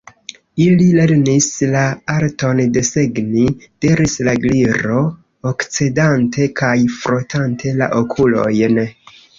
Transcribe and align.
"Ili 0.63 0.85
lernis 0.99 1.49
la 1.75 1.83
arton 2.13 2.63
desegni," 2.79 3.43
diris 3.87 4.17
la 4.29 4.35
Gliro, 4.47 4.99
oscedante 5.53 6.51
kaj 6.63 6.75
frotante 6.99 7.79
la 7.85 7.95
okulojn. 8.03 8.87